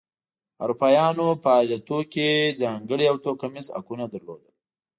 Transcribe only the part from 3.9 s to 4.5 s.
لرل.